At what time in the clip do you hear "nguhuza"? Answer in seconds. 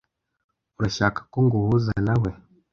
1.45-1.93